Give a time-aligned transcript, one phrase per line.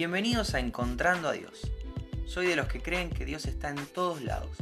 [0.00, 1.70] Bienvenidos a Encontrando a Dios.
[2.24, 4.56] Soy de los que creen que Dios está en todos lados.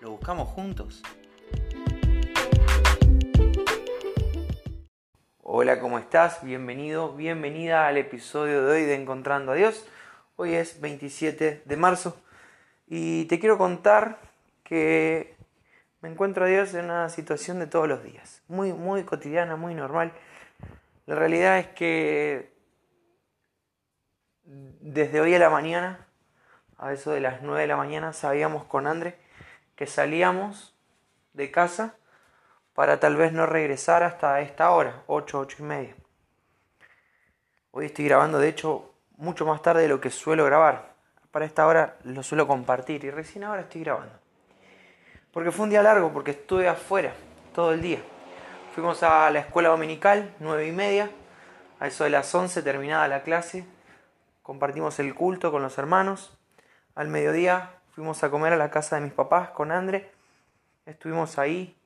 [0.00, 1.02] ¿Lo buscamos juntos?
[5.42, 6.42] Hola, ¿cómo estás?
[6.42, 9.86] Bienvenido, bienvenida al episodio de hoy de Encontrando a Dios.
[10.36, 12.16] Hoy es 27 de marzo
[12.86, 14.18] y te quiero contar
[14.62, 15.36] que
[16.00, 19.74] me encuentro a Dios en una situación de todos los días, muy, muy cotidiana, muy
[19.74, 20.14] normal.
[21.04, 22.53] La realidad es que
[24.44, 26.06] desde hoy a la mañana,
[26.78, 29.18] a eso de las 9 de la mañana, sabíamos con André
[29.76, 30.74] que salíamos
[31.32, 31.96] de casa
[32.74, 35.96] para tal vez no regresar hasta esta hora, 8, 8 y media.
[37.70, 40.94] Hoy estoy grabando, de hecho, mucho más tarde de lo que suelo grabar.
[41.30, 44.14] Para esta hora lo suelo compartir y recién ahora estoy grabando.
[45.32, 47.12] Porque fue un día largo, porque estuve afuera
[47.52, 47.98] todo el día.
[48.74, 51.10] Fuimos a la escuela dominical, 9 y media.
[51.80, 53.66] A eso de las 11 terminada la clase,
[54.44, 56.38] compartimos el culto con los hermanos.
[56.94, 60.12] Al mediodía fuimos a comer a la casa de mis papás con André.
[60.84, 61.80] Estuvimos ahí,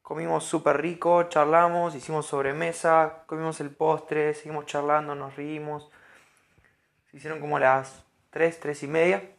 [0.00, 5.90] comimos súper rico, charlamos, hicimos sobremesa, comimos el postre, seguimos charlando, nos reímos.
[7.10, 9.30] Se hicieron como las 3, 3 y media.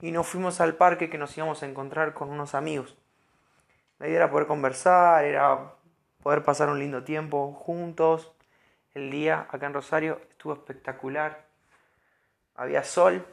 [0.00, 2.98] Y nos fuimos al parque que nos íbamos a encontrar con unos amigos.
[4.00, 5.74] La idea era poder conversar, era
[6.24, 8.35] poder pasar un lindo tiempo juntos,
[8.96, 11.44] el día acá en Rosario estuvo espectacular.
[12.54, 13.26] Había sol,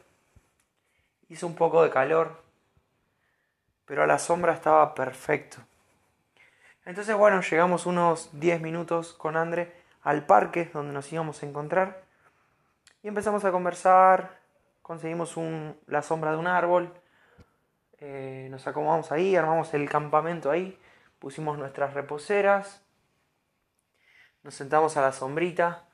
[1.29, 2.43] hizo un poco de calor,
[3.85, 5.59] pero a la sombra estaba perfecto.
[6.83, 12.03] Entonces, bueno, llegamos unos 10 minutos con André al parque donde nos íbamos a encontrar
[13.01, 14.37] y empezamos a conversar.
[14.81, 15.33] Conseguimos
[15.87, 16.93] la sombra de un árbol,
[17.99, 20.77] eh, nos acomodamos ahí, armamos el campamento ahí,
[21.19, 22.82] pusimos nuestras reposeras,
[24.43, 25.85] nos sentamos a la sombrita.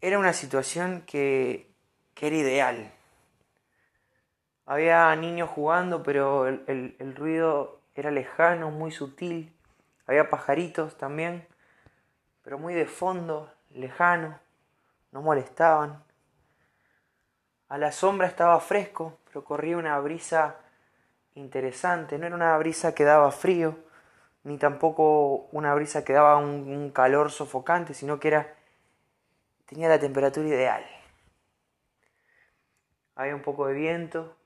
[0.00, 1.72] Era una situación que,
[2.20, 2.92] era ideal.
[4.66, 9.54] Había niños jugando, pero el, el ruido era lejano, muy sutil.
[10.06, 11.46] Había pajaritos también,
[12.42, 14.38] pero muy de fondo, lejano,
[15.12, 16.02] no molestaban.
[17.68, 20.56] A la sombra estaba fresco, pero corría una brisa
[21.34, 23.76] interesante, no era una brisa que daba frío,
[24.44, 28.54] ni tampoco una brisa que daba un, calor sofocante, sino que era
[29.66, 30.84] tenía la temperatura ideal.
[33.16, 34.36] Había un poco de viento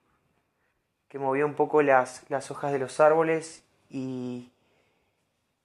[1.09, 4.53] que movía un poco las, las hojas de los árboles y,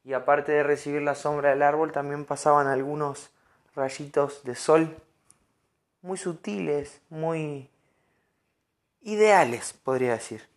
[0.04, 3.30] y aparte de recibir la sombra del árbol también pasaban algunos
[3.76, 4.98] rayitos de sol
[6.02, 7.70] muy sutiles, muy
[9.02, 10.48] ideales, podría decir.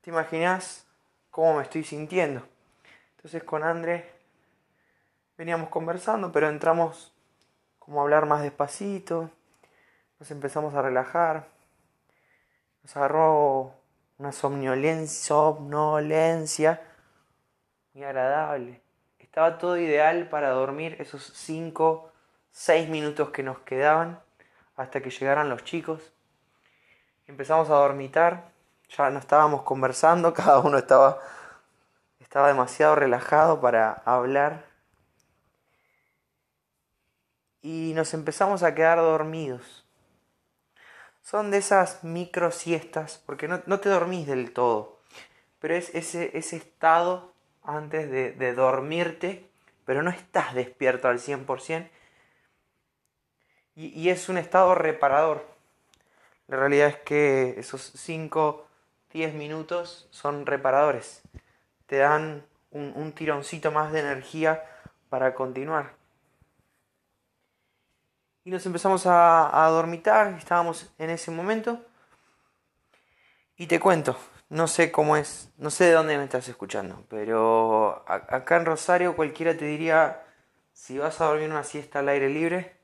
[0.00, 0.86] ¿Te imaginas
[1.30, 2.51] cómo me estoy sintiendo?
[3.22, 4.10] Entonces con André
[5.38, 7.14] veníamos conversando, pero entramos
[7.78, 9.30] como a hablar más despacito,
[10.18, 11.46] nos empezamos a relajar,
[12.82, 13.74] nos agarró
[14.18, 16.82] una somnolencia, somnolencia
[17.94, 18.82] muy agradable.
[19.20, 22.10] Estaba todo ideal para dormir esos 5,
[22.50, 24.20] 6 minutos que nos quedaban
[24.74, 26.12] hasta que llegaran los chicos.
[27.28, 28.50] Empezamos a dormitar,
[28.88, 31.20] ya no estábamos conversando, cada uno estaba
[32.32, 34.64] estaba demasiado relajado para hablar.
[37.60, 39.84] Y nos empezamos a quedar dormidos.
[41.20, 44.98] Son de esas micro siestas, porque no, te dormís del todo,
[45.58, 49.50] pero es ese, ese estado antes de, de dormirte,
[49.84, 51.90] pero no estás despierto al 100%.
[53.74, 55.46] Y, y es un estado reparador.
[56.46, 58.66] La realidad es que esos 5,
[59.12, 61.22] 10 minutos son reparadores
[61.92, 64.64] te dan un, tironcito más de energía
[65.10, 65.92] para continuar.
[68.44, 71.84] Y nos empezamos a, a dormitar, estábamos en ese momento.
[73.58, 74.16] Y te cuento,
[74.48, 79.14] no sé cómo es, no sé de dónde me estás escuchando, pero acá en Rosario
[79.14, 80.22] cualquiera te diría,
[80.72, 82.74] si vas a dormir una siesta al aire libre,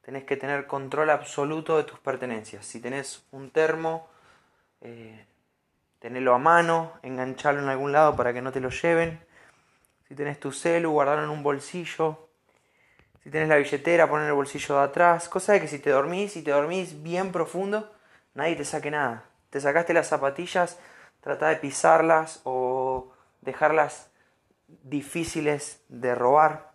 [0.00, 2.66] tenés que tener control absoluto de tus pertenencias.
[2.66, 4.08] Si tenés un termo,
[4.80, 5.26] eh,
[5.98, 9.20] tenerlo a mano, engancharlo en algún lado para que no te lo lleven.
[10.08, 12.28] Si tenés tu celu, guardarlo en un bolsillo.
[13.22, 15.28] Si tenés la billetera, poner el bolsillo de atrás.
[15.28, 17.92] Cosa de que si te dormís y te dormís bien profundo,
[18.34, 19.24] nadie te saque nada.
[19.50, 20.78] Te sacaste las zapatillas,
[21.20, 24.10] trata de pisarlas o dejarlas
[24.68, 26.72] difíciles de robar.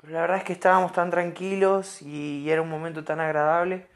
[0.00, 3.88] Pero la verdad es que estábamos tan tranquilos y era un momento tan agradable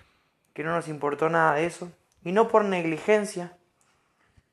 [0.55, 1.93] que no nos importó nada de eso.
[2.23, 3.57] Y no por negligencia,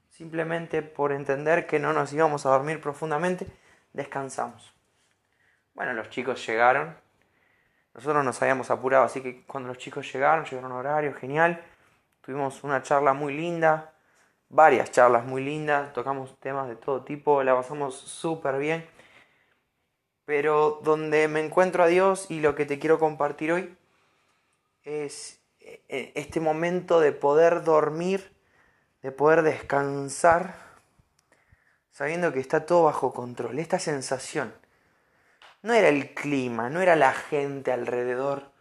[0.09, 3.47] simplemente por entender que no nos íbamos a dormir profundamente,
[3.93, 4.73] descansamos.
[5.73, 6.95] Bueno, los chicos llegaron,
[7.93, 11.63] nosotros nos habíamos apurado, así que cuando los chicos llegaron, llegaron a horario, genial.
[12.21, 13.93] Tuvimos una charla muy linda,
[14.49, 18.87] varias charlas muy lindas, tocamos temas de todo tipo, la pasamos súper bien.
[20.25, 23.75] Pero donde me encuentro a Dios y lo que te quiero compartir hoy
[24.83, 25.41] es
[25.87, 28.33] este momento de poder dormir,
[29.01, 30.55] de poder descansar,
[31.91, 33.59] sabiendo que está todo bajo control.
[33.59, 34.53] Esta sensación
[35.61, 38.51] no era el clima, no era la gente alrededor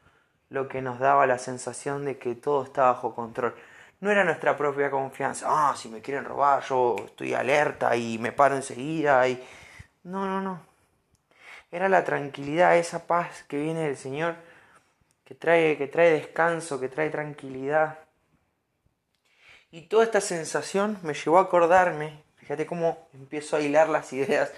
[0.49, 3.55] lo que nos daba la sensación de que todo está bajo control.
[4.00, 5.47] No era nuestra propia confianza.
[5.49, 9.26] Ah, si me quieren robar, yo estoy alerta y me paro enseguida.
[9.29, 9.43] Y...
[10.05, 10.61] No, no, no.
[11.70, 14.37] Era la tranquilidad, esa paz que viene del Señor,
[15.26, 17.99] que trae, que trae descanso, que trae tranquilidad.
[19.70, 24.52] Y toda esta sensación me llevó a acordarme, fíjate cómo empiezo a hilar las ideas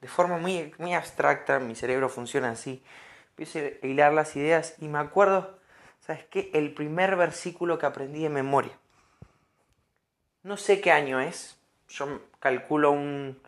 [0.00, 2.82] de forma muy, muy abstracta, mi cerebro funciona así.
[3.30, 5.58] Empiezo a hilar las ideas y me acuerdo,
[6.00, 6.50] ¿sabes qué?
[6.52, 8.72] El primer versículo que aprendí de memoria.
[10.42, 13.40] No sé qué año es, yo calculo un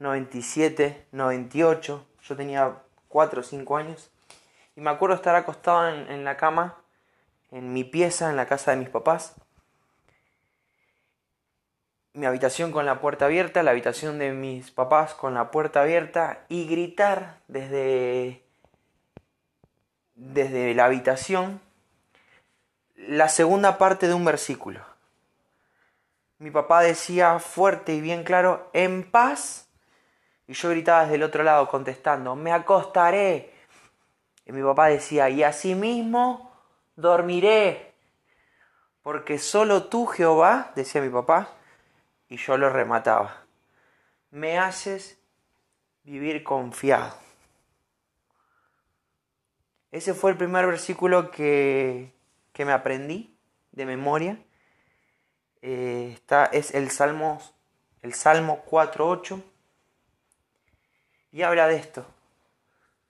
[0.00, 2.76] 97, 98, yo tenía
[3.08, 4.11] 4 o 5 años.
[4.76, 6.76] Y me acuerdo estar acostado en, en la cama,
[7.50, 9.36] en mi pieza, en la casa de mis papás
[12.14, 16.44] mi habitación con la puerta abierta, la habitación de mis papás con la puerta abierta
[16.48, 18.44] y gritar desde,
[20.14, 21.60] desde la habitación
[22.96, 24.84] la segunda parte de un versículo.
[26.38, 29.68] Mi papá decía fuerte y bien claro, en paz,
[30.46, 33.51] y yo gritaba desde el otro lado contestando, me acostaré.
[34.52, 36.52] Mi papá decía, y asimismo
[36.94, 37.94] dormiré,
[39.02, 41.48] porque solo tú, Jehová, decía mi papá,
[42.28, 43.44] y yo lo remataba.
[44.30, 45.18] Me haces
[46.04, 47.14] vivir confiado.
[49.90, 52.12] Ese fue el primer versículo que,
[52.52, 53.34] que me aprendí
[53.70, 54.38] de memoria.
[55.62, 57.40] Eh, está, es el Salmo,
[58.02, 59.42] el Salmo 4.8.
[61.32, 62.06] Y habla de esto,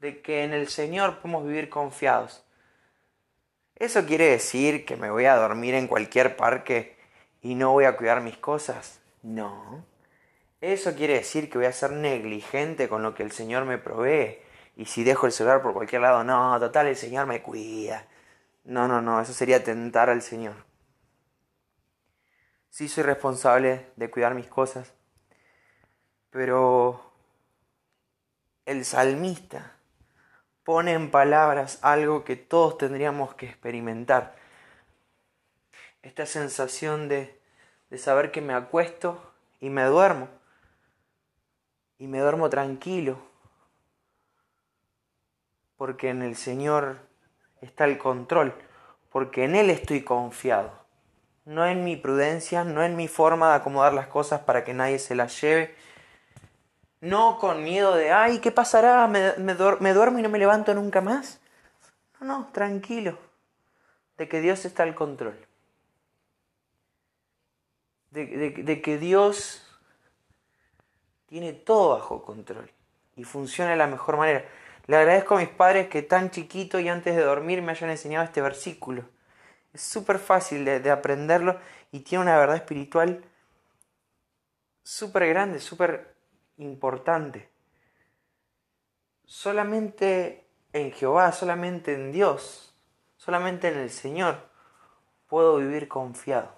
[0.03, 2.45] de que en el Señor podemos vivir confiados.
[3.77, 6.99] ¿Eso quiere decir que me voy a dormir en cualquier parque
[7.41, 9.01] y no voy a cuidar mis cosas?
[9.23, 9.87] No.
[10.61, 14.39] Eso quiere decir que voy a ser negligente con lo que el Señor me provee.
[14.77, 18.09] Y si dejo el celular por cualquier lado, no, total, el Señor me cuida.
[18.65, 20.57] No, no, no, eso sería tentar al Señor.
[22.71, 24.93] Sí soy responsable de cuidar mis cosas,
[26.31, 27.13] pero
[28.65, 29.77] el salmista
[30.65, 34.37] pone en palabras algo que todos tendríamos que experimentar.
[36.03, 37.43] Esta sensación de
[37.93, 39.21] de saber que me acuesto
[39.61, 40.29] y me duermo.
[41.99, 43.19] Y me duermo tranquilo.
[45.77, 46.97] Porque en el Señor
[47.61, 48.55] está el control.
[49.11, 50.73] Porque en Él estoy confiado.
[51.45, 54.99] No en mi prudencia, no en mi forma de acomodar las cosas para que nadie
[54.99, 55.75] se las lleve.
[57.03, 59.07] No con miedo de, ay, ¿qué pasará?
[59.09, 61.39] ¿Me, me, me duermo y no me levanto nunca más?
[62.19, 63.19] No, no, tranquilo.
[64.17, 65.37] De que Dios está al control
[68.13, 69.63] de, que Dios
[71.27, 72.71] tiene todo bajo control
[73.17, 74.45] y funciona de la mejor manera.
[74.87, 78.25] Le agradezco a mis padres que tan chiquito y antes de dormir me hayan enseñado
[78.25, 79.05] este versículo.
[79.73, 81.59] Es súper fácil de, de, aprenderlo
[81.91, 83.25] y tiene una verdad espiritual
[84.83, 86.15] súper grande, súper
[86.59, 87.51] importante.
[89.25, 92.75] Solamente en Jehová, solamente en Dios,
[93.17, 94.49] solamente en el Señor
[95.27, 96.55] puedo vivir confiado.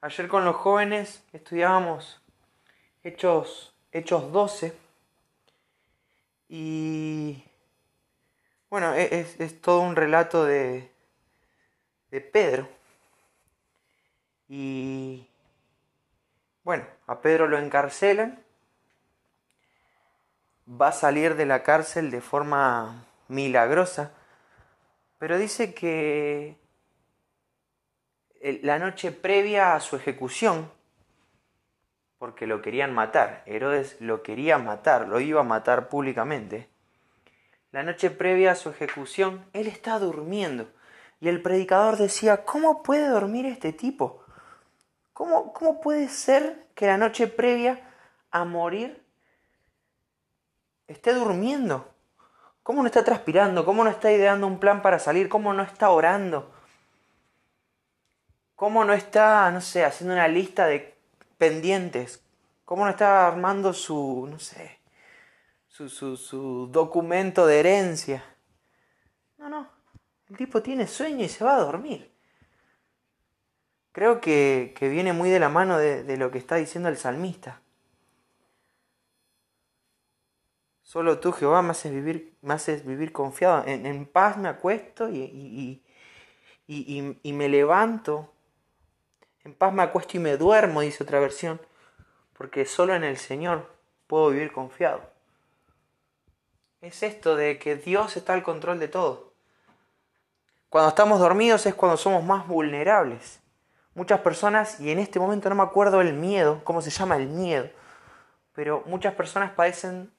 [0.00, 2.20] Ayer con los jóvenes estudiábamos
[3.02, 4.76] Hechos, Hechos 12
[6.48, 7.44] y
[8.72, 10.90] bueno, e-, es, todo un relato de,
[12.10, 12.66] de Pedro.
[14.48, 15.28] Y
[16.64, 18.42] bueno, a Pedro lo encarcelan,
[20.68, 24.12] va a salir de la cárcel de forma milagrosa,
[25.18, 26.56] pero dice que
[28.62, 30.70] la noche previa a su ejecución,
[32.18, 36.68] porque lo querían matar, Herodes lo quería matar, lo iba a matar públicamente,
[37.72, 40.68] la noche previa a su ejecución, él está durmiendo.
[41.20, 44.21] Y el predicador decía, ¿cómo puede dormir este tipo?
[45.12, 47.80] ¿Cómo, ¿Cómo puede ser que la noche previa
[48.30, 49.04] a morir
[50.86, 51.92] esté durmiendo?
[52.62, 53.64] ¿Cómo no está transpirando?
[53.64, 55.28] ¿Cómo no está ideando un plan para salir?
[55.28, 56.52] ¿Cómo no está orando?
[58.54, 60.96] ¿Cómo no está, no sé, haciendo una lista de
[61.38, 62.24] pendientes?
[62.64, 64.78] ¿Cómo no está armando su, no sé,
[65.66, 68.24] su, su, su documento de herencia?
[70.28, 72.11] El tipo tiene sueño y se va a dormir.
[73.92, 77.60] Creo que, viene muy de la mano de, lo que está diciendo el salmista.
[80.82, 83.64] Solo tú, Jehová, me haces vivir, me haces vivir confiado.
[83.66, 85.82] En, paz me acuesto y,
[86.66, 88.32] y, me levanto.
[89.44, 91.60] En paz me acuesto y me duermo, dice otra versión.
[92.32, 93.70] Porque solo en el Señor
[94.06, 95.02] puedo vivir confiado.
[96.80, 99.34] Es esto de que Dios está al control de todo.
[100.70, 103.41] Cuando estamos dormidos es cuando somos más vulnerables.
[103.94, 107.28] Muchas personas, y en este momento no me acuerdo el miedo, cómo se llama el
[107.28, 107.68] miedo,
[108.54, 110.10] pero muchas personas padecen,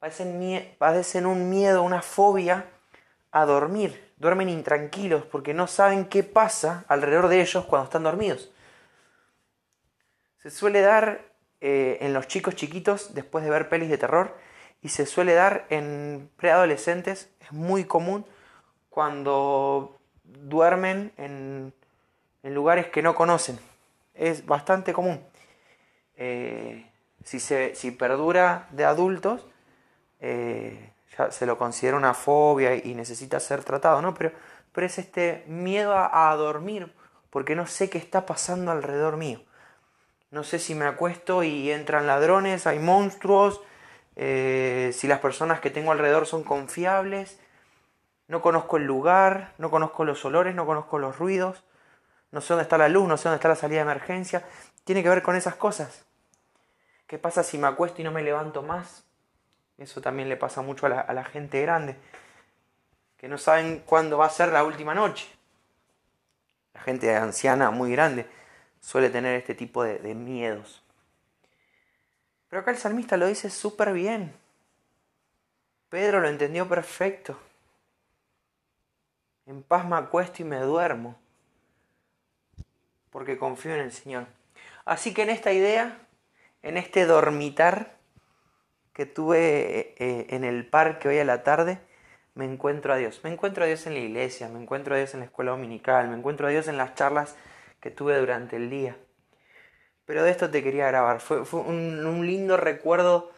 [0.00, 2.66] padecen, padecen un miedo, una fobia
[3.30, 4.12] a dormir.
[4.16, 8.50] Duermen intranquilos porque no saben qué pasa alrededor de ellos cuando están dormidos.
[10.38, 11.24] Se suele dar
[11.60, 14.36] eh, en los chicos chiquitos después de ver pelis de terror
[14.82, 17.30] y se suele dar en preadolescentes.
[17.40, 18.26] Es muy común
[18.88, 21.72] cuando duermen en
[22.42, 23.58] en lugares que no conocen.
[24.14, 25.24] Es bastante común.
[26.16, 26.90] Eh,
[27.24, 29.46] si, se, si perdura de adultos,
[30.20, 34.14] eh, ya se lo considera una fobia y necesita ser tratado, ¿no?
[34.14, 34.32] Pero,
[34.72, 36.92] pero es este miedo a, dormir,
[37.30, 39.42] porque no sé qué está pasando alrededor mío.
[40.30, 43.60] No sé si me acuesto y entran ladrones, hay monstruos,
[44.16, 47.38] eh, si las personas que tengo alrededor son confiables,
[48.26, 51.64] no conozco el lugar, no conozco los olores, no conozco los ruidos
[52.30, 54.44] no sé dónde está la luz, no sé dónde está la salida de emergencia.
[54.84, 56.04] Tiene que ver con esas cosas.
[57.06, 59.04] ¿Qué pasa si me acuesto y no me levanto más?
[59.78, 61.96] Eso también le pasa mucho a la, gente grande,
[63.16, 65.28] que no saben cuándo va a ser la última noche.
[66.74, 68.28] La gente anciana muy grande
[68.80, 70.82] suele tener este tipo de, de miedos.
[72.50, 74.34] Pero acá el salmista lo dice súper bien.
[75.88, 77.38] Pedro lo entendió perfecto.
[79.46, 81.16] En paz me acuesto y me duermo
[83.10, 84.26] porque confío en el Señor.
[84.84, 85.98] Así que en esta idea,
[86.62, 87.96] en este dormitar
[88.92, 91.78] que tuve eh, en el parque hoy a la tarde,
[92.34, 93.20] me encuentro a Dios.
[93.22, 96.08] Me encuentro a Dios en la iglesia, me encuentro a Dios en la escuela dominical,
[96.08, 97.36] me encuentro a Dios en las charlas
[97.80, 98.96] que tuve durante el día.
[100.04, 101.20] Pero de esto te quería grabar.
[101.20, 103.30] Fue, un, lindo recuerdo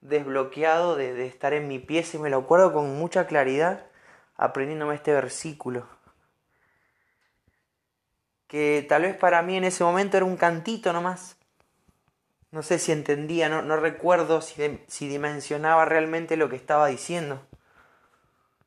[0.00, 3.86] desbloqueado de, de estar en mi pieza y me lo acuerdo con mucha claridad
[4.36, 5.86] aprendiéndome este versículo
[8.52, 11.38] que tal vez para mí en ese momento era un cantito nomás.
[12.50, 17.40] No sé si entendía, no, no recuerdo si, si dimensionaba realmente lo que estaba diciendo.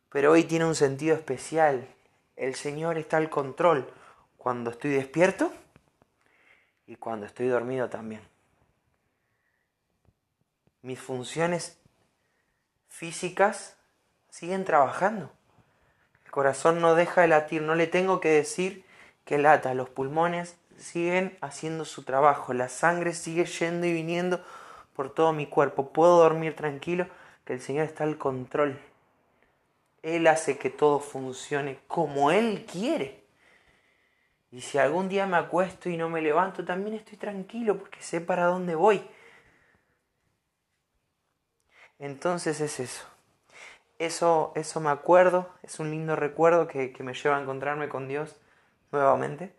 [0.10, 1.88] Pero hoy tiene un sentido especial.
[2.36, 3.88] El Señor está al control
[4.38, 5.54] cuando estoy despierto
[6.88, 8.22] y cuando estoy dormido también.
[10.82, 11.77] Mis funciones
[12.89, 13.77] físicas
[14.32, 15.32] siguen trabajando.
[16.25, 18.84] El corazón no deja de latir, no le tengo que decir
[19.25, 24.44] que lata, los pulmones siguen haciendo su trabajo, la sangre sigue yendo y viniendo
[24.96, 25.91] por todo mi cuerpo.
[25.91, 27.08] Puedo dormir tranquilo,
[27.44, 28.79] que el Señor está al control.
[30.03, 33.24] Él hace que todo funcione como Él quiere.
[34.51, 38.22] Y si algún día me acuesto y no me levanto, también estoy tranquilo porque sé
[38.22, 39.05] para dónde voy.
[41.98, 43.05] Entonces es eso.
[43.98, 48.36] Eso, eso me acuerdo, es un lindo recuerdo que me lleva a encontrarme con Dios
[48.95, 49.55] nuevamente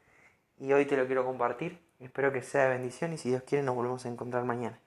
[0.59, 1.81] y hoy te lo quiero compartir.
[2.01, 4.79] Espero que sea de bendición y si Dios quiere nos volvemos a encontrar mañana.